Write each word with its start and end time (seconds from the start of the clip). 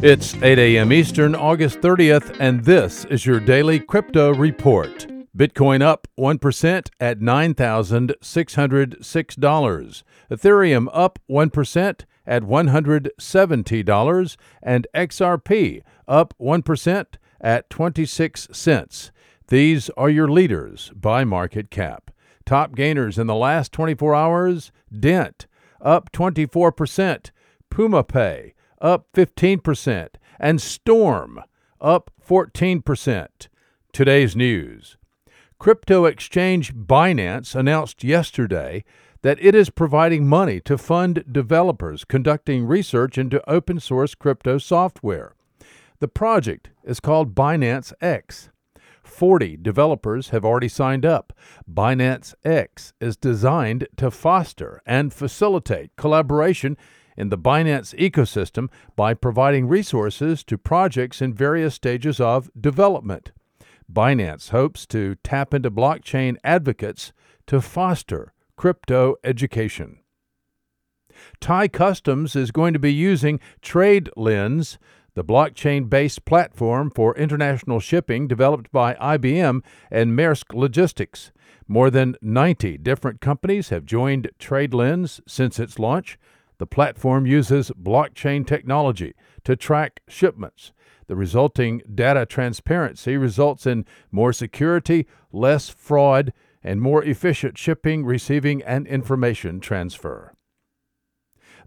It's 0.00 0.36
8 0.36 0.60
a.m. 0.60 0.92
Eastern, 0.92 1.34
August 1.34 1.80
30th, 1.80 2.36
and 2.38 2.64
this 2.64 3.04
is 3.06 3.26
your 3.26 3.40
daily 3.40 3.80
crypto 3.80 4.32
report. 4.32 5.08
Bitcoin 5.36 5.82
up 5.82 6.06
1% 6.16 6.88
at 7.00 7.18
$9,606. 7.18 10.02
Ethereum 10.30 10.88
up 10.92 11.18
1% 11.28 12.04
at 12.28 12.42
$170. 12.44 14.36
And 14.62 14.86
XRP 14.94 15.82
up 16.06 16.34
1% 16.40 17.06
at 17.40 17.68
26 17.68 18.48
cents. 18.52 19.10
These 19.48 19.90
are 19.96 20.10
your 20.10 20.28
leaders 20.28 20.92
by 20.94 21.24
market 21.24 21.72
cap. 21.72 22.12
Top 22.46 22.76
gainers 22.76 23.18
in 23.18 23.26
the 23.26 23.34
last 23.34 23.72
24 23.72 24.14
hours 24.14 24.70
Dent 24.96 25.48
up 25.80 26.12
24%, 26.12 27.32
PumaPay 27.68 28.52
up 28.80 29.06
15%, 29.14 30.08
and 30.38 30.60
Storm 30.60 31.42
up 31.80 32.10
14%. 32.26 33.48
Today's 33.92 34.36
news. 34.36 34.96
Crypto 35.58 36.04
exchange 36.04 36.74
Binance 36.74 37.54
announced 37.54 38.04
yesterday 38.04 38.84
that 39.22 39.38
it 39.40 39.54
is 39.54 39.70
providing 39.70 40.26
money 40.26 40.60
to 40.60 40.78
fund 40.78 41.24
developers 41.30 42.04
conducting 42.04 42.64
research 42.64 43.18
into 43.18 43.48
open 43.50 43.80
source 43.80 44.14
crypto 44.14 44.58
software. 44.58 45.34
The 45.98 46.08
project 46.08 46.70
is 46.84 47.00
called 47.00 47.34
Binance 47.34 47.92
X. 48.00 48.50
40 49.02 49.56
developers 49.56 50.28
have 50.28 50.44
already 50.44 50.68
signed 50.68 51.04
up. 51.04 51.32
Binance 51.68 52.34
X 52.44 52.92
is 53.00 53.16
designed 53.16 53.88
to 53.96 54.12
foster 54.12 54.80
and 54.86 55.12
facilitate 55.12 55.96
collaboration 55.96 56.76
in 57.18 57.28
the 57.28 57.36
Binance 57.36 57.94
ecosystem 57.98 58.70
by 58.96 59.12
providing 59.12 59.66
resources 59.66 60.44
to 60.44 60.56
projects 60.56 61.20
in 61.20 61.34
various 61.34 61.74
stages 61.74 62.20
of 62.20 62.48
development. 62.58 63.32
Binance 63.92 64.50
hopes 64.50 64.86
to 64.86 65.16
tap 65.24 65.52
into 65.52 65.70
blockchain 65.70 66.36
advocates 66.44 67.12
to 67.48 67.60
foster 67.60 68.32
crypto 68.56 69.16
education. 69.24 69.98
Thai 71.40 71.68
Customs 71.68 72.36
is 72.36 72.52
going 72.52 72.72
to 72.72 72.78
be 72.78 72.92
using 72.92 73.40
TradeLens, 73.62 74.78
the 75.14 75.24
blockchain 75.24 75.90
based 75.90 76.24
platform 76.24 76.92
for 76.94 77.16
international 77.16 77.80
shipping 77.80 78.28
developed 78.28 78.70
by 78.70 78.94
IBM 78.94 79.64
and 79.90 80.16
Maersk 80.16 80.54
Logistics. 80.54 81.32
More 81.66 81.90
than 81.90 82.14
90 82.22 82.78
different 82.78 83.20
companies 83.20 83.70
have 83.70 83.84
joined 83.84 84.30
TradeLens 84.38 85.20
since 85.26 85.58
its 85.58 85.78
launch. 85.80 86.18
The 86.58 86.66
platform 86.66 87.26
uses 87.26 87.70
blockchain 87.70 88.46
technology 88.46 89.14
to 89.44 89.56
track 89.56 90.00
shipments. 90.08 90.72
The 91.06 91.16
resulting 91.16 91.82
data 91.94 92.26
transparency 92.26 93.16
results 93.16 93.66
in 93.66 93.86
more 94.10 94.32
security, 94.32 95.06
less 95.32 95.68
fraud, 95.68 96.32
and 96.62 96.80
more 96.80 97.02
efficient 97.04 97.56
shipping, 97.56 98.04
receiving, 98.04 98.62
and 98.62 98.86
information 98.86 99.60
transfer. 99.60 100.34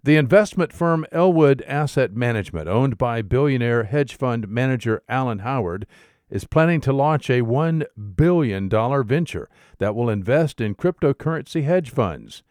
The 0.04 0.16
investment 0.16 0.72
firm 0.72 1.06
Elwood 1.12 1.62
Asset 1.62 2.14
Management, 2.14 2.68
owned 2.68 2.98
by 2.98 3.22
billionaire 3.22 3.84
hedge 3.84 4.16
fund 4.16 4.48
manager 4.48 5.02
Alan 5.08 5.40
Howard, 5.40 5.86
is 6.28 6.44
planning 6.44 6.80
to 6.80 6.92
launch 6.92 7.30
a 7.30 7.42
$1 7.42 7.84
billion 8.16 8.68
venture 8.68 9.48
that 9.78 9.94
will 9.94 10.10
invest 10.10 10.60
in 10.60 10.74
cryptocurrency 10.74 11.64
hedge 11.64 11.90
funds. 11.90 12.42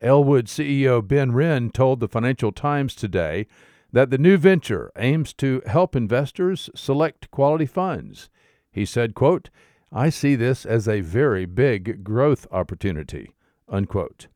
Elwood 0.00 0.46
CEO 0.46 1.06
Ben 1.06 1.32
Wrenn 1.32 1.70
told 1.70 2.00
the 2.00 2.08
Financial 2.08 2.52
Times 2.52 2.94
today 2.94 3.46
that 3.92 4.10
the 4.10 4.18
new 4.18 4.36
venture 4.36 4.92
aims 4.96 5.32
to 5.34 5.62
help 5.66 5.96
investors 5.96 6.70
select 6.74 7.30
quality 7.30 7.66
funds. 7.66 8.28
He 8.70 8.84
said, 8.84 9.14
quote, 9.14 9.50
I 9.90 10.10
see 10.10 10.34
this 10.34 10.66
as 10.66 10.86
a 10.86 11.00
very 11.00 11.46
big 11.46 12.04
growth 12.04 12.46
opportunity, 12.52 13.34
unquote. 13.68 14.28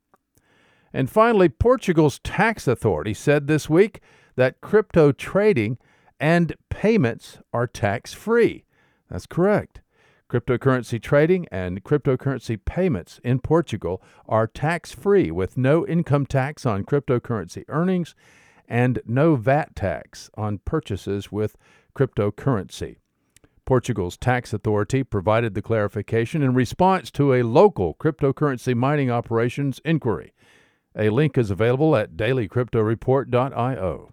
And 0.92 1.09
finally, 1.09 1.48
Portugal's 1.48 2.19
tax 2.20 2.66
authority 2.66 3.15
said 3.15 3.47
this 3.47 3.69
week 3.69 4.00
that 4.36 4.60
crypto 4.60 5.12
trading 5.12 5.78
and 6.19 6.54
payments 6.70 7.38
are 7.53 7.66
tax 7.66 8.12
free. 8.15 8.65
That's 9.10 9.26
correct. 9.26 9.81
Cryptocurrency 10.32 10.98
trading 10.98 11.47
and 11.53 11.84
cryptocurrency 11.84 12.59
payments 12.65 13.20
in 13.22 13.38
Portugal 13.38 14.03
are 14.26 14.47
tax 14.47 14.91
free 14.91 15.31
with 15.31 15.59
no 15.59 15.87
income 15.87 16.25
tax 16.25 16.65
on 16.65 16.84
cryptocurrency 16.84 17.65
earnings 17.69 18.15
and 18.66 19.03
no 19.04 19.37
VAT 19.37 19.76
tax 19.76 20.31
on 20.34 20.56
purchases 20.65 21.31
with 21.31 21.59
cryptocurrency. 21.94 22.97
Portugal's 23.66 24.16
tax 24.16 24.54
authority 24.54 25.04
provided 25.04 25.53
the 25.53 25.60
clarification 25.60 26.41
in 26.42 26.54
response 26.54 27.10
to 27.10 27.34
a 27.34 27.42
local 27.42 27.92
cryptocurrency 27.97 28.75
mining 28.75 29.10
operations 29.10 29.82
inquiry. 29.84 30.32
A 30.97 31.10
link 31.10 31.37
is 31.37 31.50
available 31.50 31.94
at 31.94 32.16
dailycryptoreport.io. 32.16 34.12